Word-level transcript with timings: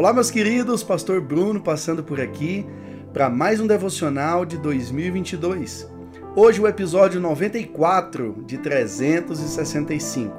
Olá, 0.00 0.14
meus 0.14 0.30
queridos, 0.30 0.82
Pastor 0.82 1.20
Bruno 1.20 1.60
passando 1.60 2.02
por 2.02 2.22
aqui 2.22 2.64
para 3.12 3.28
mais 3.28 3.60
um 3.60 3.66
devocional 3.66 4.46
de 4.46 4.56
2022. 4.56 5.86
Hoje, 6.34 6.58
o 6.58 6.66
episódio 6.66 7.20
94 7.20 8.42
de 8.46 8.56
365. 8.56 10.34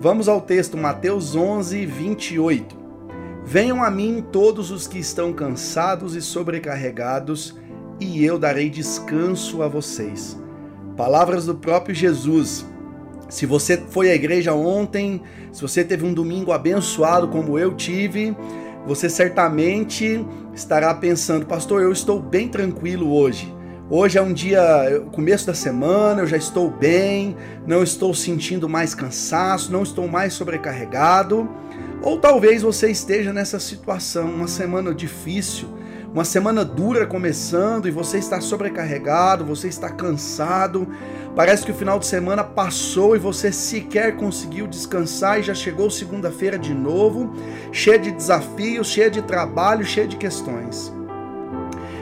Vamos 0.00 0.30
ao 0.30 0.40
texto 0.40 0.78
Mateus 0.78 1.36
11, 1.36 1.84
28. 1.84 2.74
Venham 3.44 3.84
a 3.84 3.90
mim 3.90 4.24
todos 4.32 4.70
os 4.70 4.86
que 4.86 4.98
estão 4.98 5.30
cansados 5.30 6.16
e 6.16 6.22
sobrecarregados, 6.22 7.54
e 8.00 8.24
eu 8.24 8.38
darei 8.38 8.70
descanso 8.70 9.62
a 9.62 9.68
vocês. 9.68 10.40
Palavras 10.96 11.44
do 11.44 11.54
próprio 11.54 11.94
Jesus. 11.94 12.64
Se 13.28 13.44
você 13.44 13.76
foi 13.90 14.10
à 14.10 14.14
igreja 14.14 14.54
ontem, 14.54 15.20
se 15.52 15.60
você 15.60 15.84
teve 15.84 16.06
um 16.06 16.14
domingo 16.14 16.50
abençoado 16.50 17.28
como 17.28 17.58
eu 17.58 17.74
tive, 17.74 18.34
você 18.86 19.10
certamente 19.10 20.24
estará 20.54 20.94
pensando, 20.94 21.44
pastor, 21.44 21.82
eu 21.82 21.92
estou 21.92 22.20
bem 22.20 22.48
tranquilo 22.48 23.12
hoje. 23.12 23.54
Hoje 23.88 24.18
é 24.18 24.22
um 24.22 24.32
dia, 24.32 25.04
começo 25.12 25.46
da 25.46 25.54
semana, 25.54 26.22
eu 26.22 26.26
já 26.26 26.36
estou 26.36 26.70
bem, 26.70 27.36
não 27.66 27.82
estou 27.82 28.12
sentindo 28.14 28.68
mais 28.68 28.94
cansaço, 28.94 29.70
não 29.70 29.82
estou 29.82 30.08
mais 30.08 30.32
sobrecarregado. 30.32 31.48
Ou 32.02 32.18
talvez 32.18 32.62
você 32.62 32.90
esteja 32.90 33.32
nessa 33.32 33.60
situação, 33.60 34.28
uma 34.30 34.48
semana 34.48 34.94
difícil, 34.94 35.68
uma 36.16 36.24
semana 36.24 36.64
dura 36.64 37.04
começando 37.04 37.86
e 37.86 37.90
você 37.90 38.16
está 38.16 38.40
sobrecarregado, 38.40 39.44
você 39.44 39.68
está 39.68 39.90
cansado. 39.90 40.88
Parece 41.34 41.62
que 41.62 41.70
o 41.70 41.74
final 41.74 41.98
de 41.98 42.06
semana 42.06 42.42
passou 42.42 43.14
e 43.14 43.18
você 43.18 43.52
sequer 43.52 44.16
conseguiu 44.16 44.66
descansar 44.66 45.38
e 45.38 45.42
já 45.42 45.52
chegou 45.52 45.90
segunda-feira 45.90 46.58
de 46.58 46.72
novo, 46.72 47.34
cheia 47.70 47.98
de 47.98 48.10
desafios, 48.10 48.86
cheia 48.86 49.10
de 49.10 49.20
trabalho, 49.20 49.84
cheia 49.84 50.08
de 50.08 50.16
questões. 50.16 50.90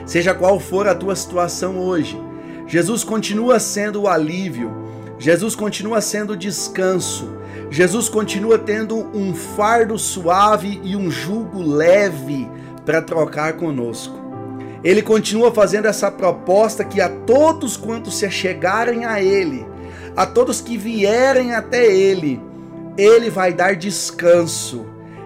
Seja 0.05 0.33
qual 0.33 0.61
for 0.61 0.87
a 0.87 0.95
tua 0.95 1.13
situação 1.13 1.77
hoje, 1.77 2.17
Jesus 2.67 3.03
continua 3.03 3.59
sendo 3.59 4.03
o 4.03 4.07
alívio, 4.07 4.71
Jesus 5.19 5.57
continua 5.57 5.99
sendo 5.99 6.31
o 6.31 6.37
descanso, 6.37 7.27
Jesus 7.69 8.07
continua 8.07 8.57
tendo 8.57 8.95
um 9.13 9.35
fardo 9.35 9.99
suave 9.99 10.79
e 10.85 10.95
um 10.95 11.11
jugo 11.11 11.61
leve 11.61 12.49
para 12.85 13.01
trocar 13.01 13.53
conosco. 13.53 14.25
Ele 14.85 15.01
continua 15.01 15.51
fazendo 15.51 15.87
essa 15.87 16.11
proposta 16.11 16.85
que 16.85 17.01
a 17.01 17.09
todos 17.09 17.75
quantos 17.75 18.19
se 18.19 18.29
chegarem 18.29 19.03
a 19.03 19.19
Ele, 19.19 19.65
a 20.15 20.27
todos 20.27 20.61
que 20.61 20.77
vierem 20.77 21.55
até 21.55 21.87
Ele, 21.91 22.39
Ele 22.95 23.31
vai 23.31 23.51
dar 23.51 23.75
descanso. 23.75 24.85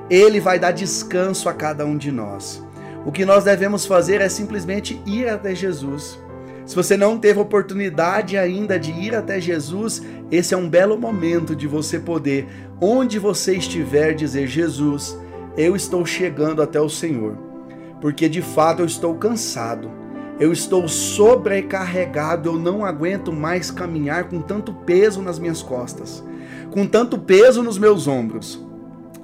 Ele 0.09 0.39
vai 0.39 0.57
dar 0.57 0.71
descanso 0.71 1.49
a 1.49 1.53
cada 1.53 1.85
um 1.85 1.97
de 1.97 2.09
nós. 2.09 2.63
O 3.05 3.11
que 3.11 3.25
nós 3.25 3.43
devemos 3.43 3.85
fazer 3.85 4.21
é 4.21 4.29
simplesmente 4.29 5.01
ir 5.05 5.27
até 5.27 5.53
Jesus. 5.53 6.17
Se 6.65 6.73
você 6.73 6.95
não 6.95 7.17
teve 7.17 7.39
oportunidade 7.39 8.37
ainda 8.37 8.79
de 8.79 8.91
ir 8.91 9.13
até 9.13 9.41
Jesus, 9.41 10.01
esse 10.31 10.53
é 10.53 10.57
um 10.57 10.69
belo 10.69 10.97
momento 10.97 11.53
de 11.53 11.67
você 11.67 11.99
poder, 11.99 12.47
onde 12.79 13.19
você 13.19 13.55
estiver, 13.57 14.13
dizer: 14.13 14.47
Jesus, 14.47 15.19
eu 15.57 15.75
estou 15.75 16.05
chegando 16.05 16.61
até 16.61 16.79
o 16.79 16.89
Senhor 16.89 17.48
porque 18.01 18.29
de 18.29 18.41
fato 18.41 18.81
eu 18.81 18.85
estou 18.85 19.15
cansado. 19.15 19.91
Eu 20.39 20.53
estou 20.53 20.87
sobrecarregado, 20.87 22.49
eu 22.49 22.57
não 22.57 22.85
aguento 22.85 23.31
mais 23.31 23.69
caminhar 23.69 24.29
com 24.29 24.41
tanto 24.41 24.73
peso 24.73 25.21
nas 25.21 25.37
minhas 25.37 25.61
costas, 25.61 26.23
com 26.71 26.87
tanto 26.87 27.17
peso 27.17 27.61
nos 27.61 27.77
meus 27.77 28.07
ombros. 28.07 28.65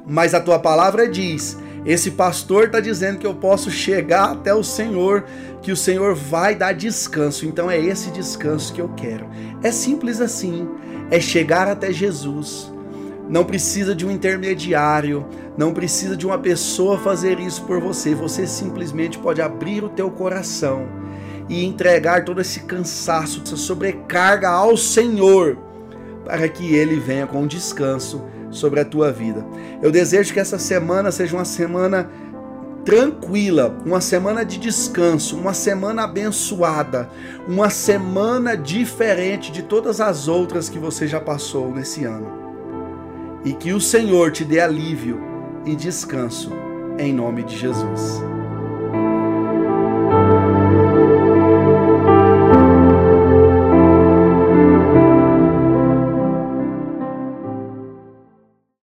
Mas 0.05 0.33
a 0.33 0.41
tua 0.41 0.59
palavra 0.59 1.07
diz: 1.07 1.57
esse 1.85 2.11
pastor 2.11 2.65
está 2.65 2.81
dizendo 2.81 3.17
que 3.17 3.25
eu 3.25 3.33
posso 3.33 3.71
chegar 3.71 4.31
até 4.31 4.53
o 4.53 4.61
Senhor, 4.61 5.23
que 5.61 5.71
o 5.71 5.77
Senhor 5.77 6.13
vai 6.13 6.53
dar 6.53 6.73
descanso. 6.73 7.45
Então 7.45 7.71
é 7.71 7.79
esse 7.79 8.11
descanso 8.11 8.73
que 8.73 8.81
eu 8.81 8.89
quero. 8.89 9.29
É 9.63 9.71
simples 9.71 10.19
assim: 10.19 10.67
é 11.09 11.21
chegar 11.21 11.69
até 11.69 11.93
Jesus 11.93 12.75
não 13.27 13.43
precisa 13.43 13.95
de 13.95 14.05
um 14.05 14.11
intermediário, 14.11 15.25
não 15.57 15.73
precisa 15.73 16.17
de 16.17 16.25
uma 16.25 16.37
pessoa 16.37 16.97
fazer 16.97 17.39
isso 17.39 17.63
por 17.63 17.79
você. 17.79 18.13
Você 18.13 18.45
simplesmente 18.45 19.17
pode 19.17 19.41
abrir 19.41 19.83
o 19.83 19.89
teu 19.89 20.11
coração 20.11 20.87
e 21.47 21.63
entregar 21.63 22.25
todo 22.25 22.41
esse 22.41 22.61
cansaço, 22.61 23.41
essa 23.45 23.55
sobrecarga 23.55 24.49
ao 24.49 24.75
Senhor, 24.75 25.57
para 26.25 26.49
que 26.49 26.75
ele 26.75 26.99
venha 26.99 27.27
com 27.27 27.47
descanso 27.47 28.23
sobre 28.49 28.79
a 28.79 28.85
tua 28.85 29.11
vida. 29.11 29.45
Eu 29.81 29.91
desejo 29.91 30.33
que 30.33 30.39
essa 30.39 30.57
semana 30.57 31.11
seja 31.11 31.35
uma 31.35 31.45
semana 31.45 32.09
tranquila, 32.83 33.75
uma 33.85 34.01
semana 34.01 34.43
de 34.43 34.57
descanso, 34.57 35.37
uma 35.37 35.53
semana 35.53 36.03
abençoada, 36.03 37.09
uma 37.47 37.69
semana 37.69 38.55
diferente 38.55 39.51
de 39.51 39.63
todas 39.63 40.01
as 40.01 40.27
outras 40.27 40.69
que 40.69 40.77
você 40.77 41.07
já 41.07 41.19
passou 41.19 41.71
nesse 41.71 42.03
ano 42.03 42.45
e 43.43 43.53
que 43.53 43.73
o 43.73 43.81
Senhor 43.81 44.31
te 44.31 44.43
dê 44.43 44.59
alívio 44.59 45.34
e 45.65 45.75
descanso, 45.75 46.51
em 46.99 47.11
nome 47.11 47.43
de 47.43 47.57
Jesus. 47.57 48.34